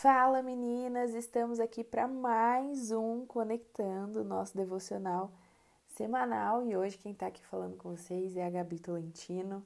[0.00, 5.30] Fala meninas, estamos aqui para mais um Conectando, nosso devocional
[5.88, 6.64] semanal.
[6.64, 9.62] E hoje quem está aqui falando com vocês é a Gabi Tolentino.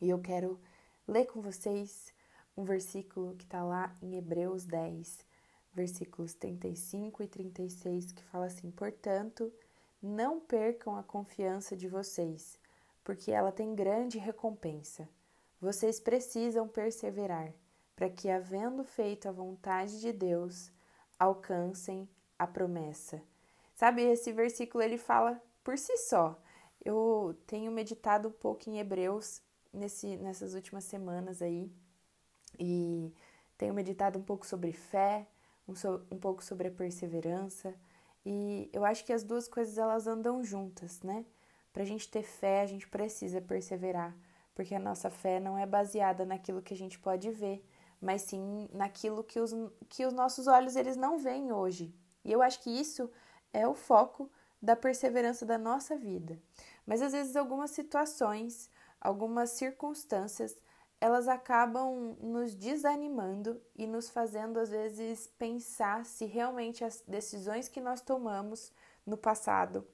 [0.00, 0.58] E eu quero
[1.06, 2.14] ler com vocês
[2.56, 5.18] um versículo que está lá em Hebreus 10,
[5.74, 9.52] versículos 35 e 36, que fala assim: Portanto,
[10.02, 12.58] não percam a confiança de vocês,
[13.04, 15.06] porque ela tem grande recompensa.
[15.60, 17.52] Vocês precisam perseverar
[17.96, 20.70] para que, havendo feito a vontade de Deus,
[21.18, 23.22] alcancem a promessa.
[23.74, 26.38] Sabe, esse versículo ele fala por si só.
[26.84, 29.40] Eu tenho meditado um pouco em Hebreus
[29.72, 31.72] nesse, nessas últimas semanas aí
[32.58, 33.12] e
[33.58, 35.26] tenho meditado um pouco sobre fé,
[35.66, 37.74] um, so, um pouco sobre a perseverança
[38.24, 41.24] e eu acho que as duas coisas elas andam juntas, né?
[41.72, 44.16] Para a gente ter fé, a gente precisa perseverar,
[44.54, 47.64] porque a nossa fé não é baseada naquilo que a gente pode ver,
[48.00, 49.52] mas sim naquilo que os,
[49.88, 51.94] que os nossos olhos eles não veem hoje.
[52.24, 53.10] E eu acho que isso
[53.52, 54.30] é o foco
[54.60, 56.40] da perseverança da nossa vida.
[56.84, 60.56] Mas às vezes algumas situações, algumas circunstâncias,
[61.00, 67.80] elas acabam nos desanimando e nos fazendo às vezes pensar se realmente as decisões que
[67.80, 68.72] nós tomamos
[69.04, 69.86] no passado,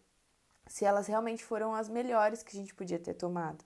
[0.66, 3.64] se elas realmente foram as melhores que a gente podia ter tomado.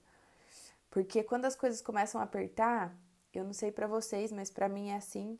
[0.90, 2.96] Porque quando as coisas começam a apertar,
[3.36, 5.38] eu não sei para vocês, mas para mim é assim.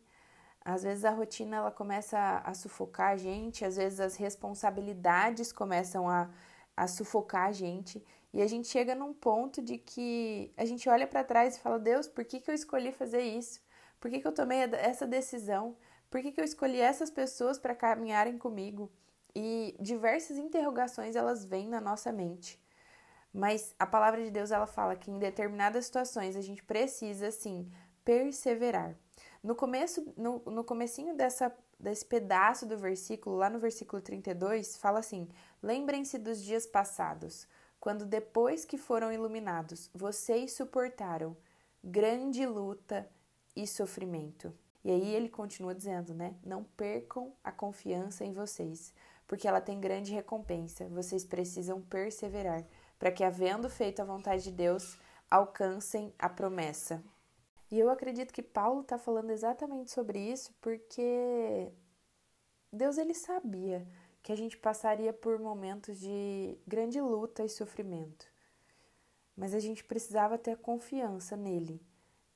[0.65, 6.09] Às vezes a rotina ela começa a, sufocar a gente, às vezes as responsabilidades começam
[6.09, 6.29] a,
[6.77, 11.07] a sufocar a gente e a gente chega num ponto de que a gente olha
[11.07, 13.61] para trás e fala: Deus, por que, que eu escolhi fazer isso?
[14.01, 15.77] Por que, que eu tomei essa decisão?
[16.11, 18.91] Por que, que eu escolhi essas pessoas para caminharem comigo?
[19.35, 22.61] E diversas interrogações elas vêm na nossa mente.
[23.33, 27.71] Mas a palavra de Deus ela fala que em determinadas situações a gente precisa sim
[28.07, 28.97] perseverar.
[29.43, 35.01] No começo, no, no comecinho dessa, desse pedaço do versículo, lá no versículo 32, fala
[35.01, 35.29] assim:
[35.63, 37.47] Lembrem-se dos dias passados,
[37.81, 41.37] quando depois que foram iluminados, vocês suportaram
[41.83, 43.09] grande luta
[43.55, 44.55] e sofrimento.
[44.85, 46.37] E aí ele continua dizendo, né?
[46.45, 48.95] Não percam a confiança em vocês,
[49.27, 50.89] porque ela tem grande recompensa.
[50.89, 52.65] Vocês precisam perseverar
[52.99, 54.97] para que, havendo feito a vontade de Deus,
[55.29, 57.03] alcancem a promessa.
[57.71, 61.73] E eu acredito que Paulo está falando exatamente sobre isso porque
[62.73, 63.87] Deus ele sabia
[64.23, 68.27] que a gente passaria por momentos de grande luta e sofrimento.
[69.37, 71.81] Mas a gente precisava ter confiança nele,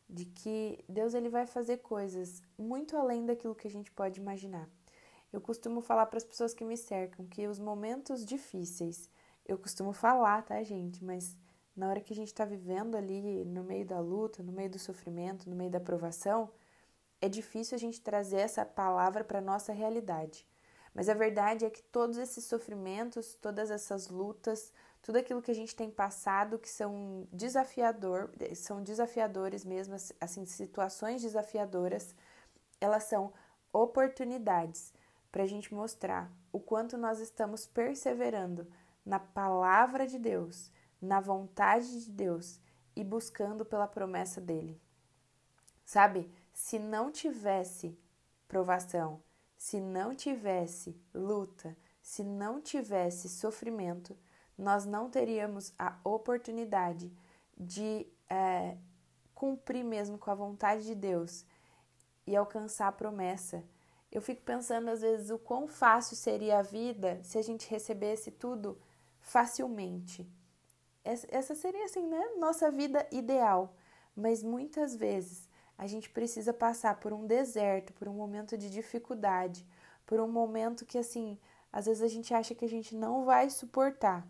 [0.08, 4.68] de que Deus ele vai fazer coisas muito além daquilo que a gente pode imaginar.
[5.32, 9.08] Eu costumo falar para as pessoas que me cercam que os momentos difíceis,
[9.46, 11.36] eu costumo falar, tá, gente, mas
[11.76, 14.78] na hora que a gente está vivendo ali no meio da luta, no meio do
[14.78, 16.50] sofrimento, no meio da provação,
[17.20, 20.46] é difícil a gente trazer essa palavra para a nossa realidade.
[20.94, 24.72] Mas a verdade é que todos esses sofrimentos, todas essas lutas,
[25.02, 31.22] tudo aquilo que a gente tem passado que são desafiador, são desafiadores mesmo, assim, situações
[31.22, 32.14] desafiadoras,
[32.80, 33.32] elas são
[33.72, 34.92] oportunidades
[35.30, 38.66] para a gente mostrar o quanto nós estamos perseverando
[39.06, 42.60] na palavra de Deus na vontade de Deus
[42.94, 44.80] e buscando pela promessa dele.
[45.84, 47.98] Sabe, se não tivesse
[48.46, 49.22] provação,
[49.56, 54.16] se não tivesse luta, se não tivesse sofrimento,
[54.56, 57.12] nós não teríamos a oportunidade
[57.56, 58.76] de é,
[59.34, 61.44] cumprir mesmo com a vontade de Deus
[62.26, 63.64] e alcançar a promessa.
[64.12, 68.30] Eu fico pensando às vezes o quão fácil seria a vida se a gente recebesse
[68.30, 68.78] tudo
[69.20, 70.28] facilmente,
[71.04, 72.30] essa seria assim, né?
[72.38, 73.74] Nossa vida ideal.
[74.14, 79.66] Mas muitas vezes a gente precisa passar por um deserto, por um momento de dificuldade,
[80.04, 81.38] por um momento que assim,
[81.72, 84.26] às vezes a gente acha que a gente não vai suportar,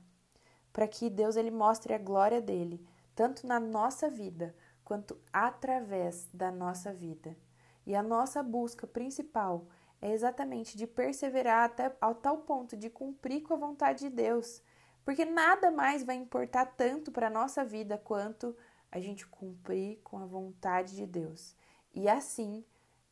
[0.72, 2.86] para que Deus ele mostre a glória dele,
[3.16, 4.54] tanto na nossa vida
[4.84, 7.36] quanto através da nossa vida.
[7.84, 9.66] E a nossa busca principal
[10.00, 14.62] é exatamente de perseverar até ao tal ponto de cumprir com a vontade de Deus
[15.10, 18.56] porque nada mais vai importar tanto para a nossa vida quanto
[18.92, 21.56] a gente cumprir com a vontade de Deus.
[21.92, 22.64] E assim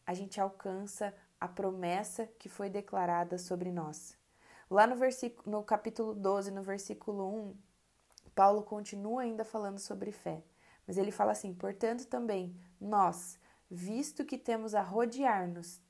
[0.06, 4.16] a gente alcança a promessa que foi declarada sobre nós.
[4.70, 7.56] Lá no, versículo, no capítulo 12, no versículo 1,
[8.32, 10.44] Paulo continua ainda falando sobre fé.
[10.86, 15.80] Mas ele fala assim: portanto, também nós, visto que temos a rodear-nos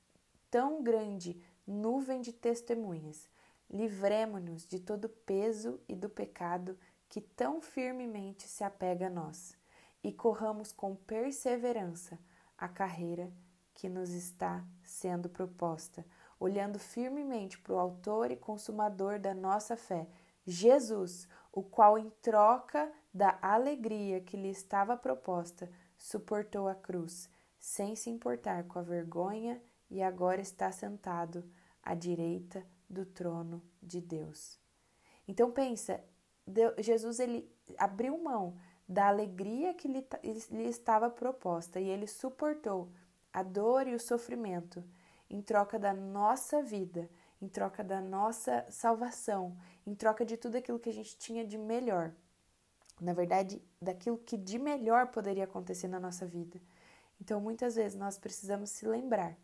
[0.49, 3.29] tão grande nuvem de testemunhas,
[3.69, 6.77] livremo-nos de todo peso e do pecado
[7.07, 9.57] que tão firmemente se apega a nós,
[10.03, 12.19] e corramos com perseverança
[12.57, 13.31] a carreira
[13.73, 16.05] que nos está sendo proposta,
[16.39, 20.07] olhando firmemente para o Autor e Consumador da nossa fé,
[20.45, 27.29] Jesus, o qual, em troca da alegria que lhe estava proposta, suportou a cruz,
[27.59, 31.43] sem se importar com a vergonha, e agora está sentado
[31.83, 34.59] à direita do trono de Deus.
[35.27, 36.03] Então pensa,
[36.79, 40.05] Jesus ele abriu mão da alegria que lhe,
[40.49, 42.91] lhe estava proposta e ele suportou
[43.31, 44.83] a dor e o sofrimento
[45.29, 47.07] em troca da nossa vida,
[47.39, 49.55] em troca da nossa salvação,
[49.85, 52.11] em troca de tudo aquilo que a gente tinha de melhor.
[52.99, 56.59] Na verdade, daquilo que de melhor poderia acontecer na nossa vida.
[57.21, 59.37] Então, muitas vezes nós precisamos se lembrar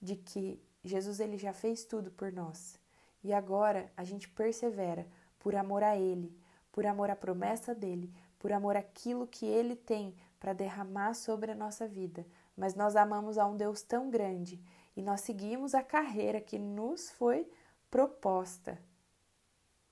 [0.00, 2.78] de que Jesus ele já fez tudo por nós.
[3.22, 5.06] E agora a gente persevera
[5.38, 6.36] por amor a ele,
[6.72, 11.54] por amor à promessa dele, por amor àquilo que ele tem para derramar sobre a
[11.54, 12.26] nossa vida.
[12.56, 14.60] Mas nós amamos a um Deus tão grande
[14.96, 17.48] e nós seguimos a carreira que nos foi
[17.90, 18.78] proposta,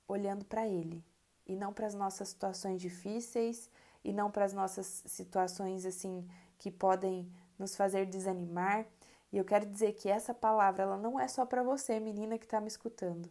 [0.07, 1.05] olhando para Ele
[1.47, 3.71] e não para as nossas situações difíceis
[4.05, 8.87] e não para as nossas situações assim que podem nos fazer desanimar.
[9.33, 12.45] E eu quero dizer que essa palavra ela não é só para você, menina que
[12.45, 13.31] está me escutando.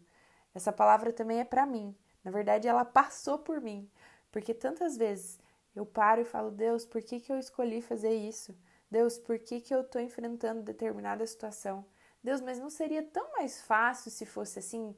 [0.54, 1.96] Essa palavra também é para mim.
[2.24, 3.90] Na verdade, ela passou por mim,
[4.32, 5.40] porque tantas vezes
[5.76, 8.56] eu paro e falo: Deus, por que, que eu escolhi fazer isso?
[8.90, 11.86] Deus, por que, que eu estou enfrentando determinada situação?
[12.24, 14.96] Deus, mas não seria tão mais fácil se fosse assim?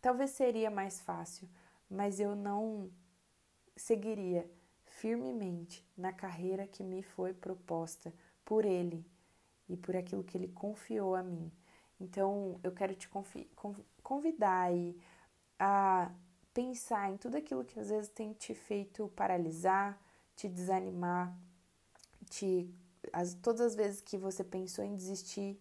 [0.00, 1.48] Talvez seria mais fácil,
[1.88, 2.90] mas eu não
[3.76, 4.50] seguiria
[4.84, 8.12] firmemente na carreira que me foi proposta
[8.44, 9.04] por Ele
[9.72, 11.50] e por aquilo que Ele confiou a mim.
[12.00, 13.08] Então, eu quero te
[14.02, 14.70] convidar
[15.58, 16.10] a
[16.52, 19.98] pensar em tudo aquilo que às vezes tem te feito paralisar,
[20.36, 21.36] te desanimar,
[22.28, 22.68] te
[23.12, 25.58] as, todas as vezes que você pensou em desistir,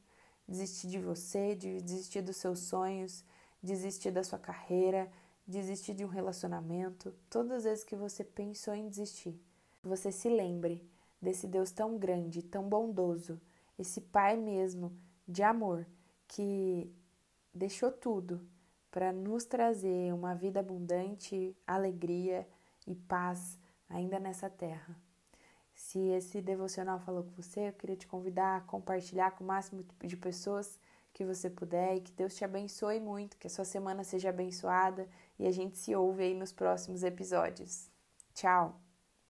[0.47, 3.23] desistir de você, de desistir dos seus sonhos,
[3.61, 5.11] desistir da sua carreira,
[5.47, 9.39] desistir de um relacionamento, todas as vezes que você pensou em desistir,
[9.83, 10.87] você se lembre
[11.21, 13.39] desse Deus tão grande, tão bondoso,
[13.81, 14.95] esse Pai mesmo
[15.27, 15.87] de amor
[16.27, 16.93] que
[17.53, 18.41] deixou tudo
[18.89, 22.47] para nos trazer uma vida abundante, alegria
[22.85, 23.57] e paz
[23.89, 24.95] ainda nessa terra.
[25.73, 29.83] Se esse devocional falou com você, eu queria te convidar a compartilhar com o máximo
[30.03, 30.79] de pessoas
[31.13, 35.07] que você puder e que Deus te abençoe muito, que a sua semana seja abençoada
[35.39, 37.89] e a gente se ouve aí nos próximos episódios.
[38.33, 38.90] Tchau!